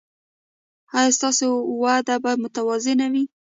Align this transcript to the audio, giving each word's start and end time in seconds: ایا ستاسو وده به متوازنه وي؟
ایا 0.97 1.11
ستاسو 1.17 1.47
وده 1.81 2.15
به 2.23 2.31
متوازنه 2.43 3.07
وي؟ 3.13 3.23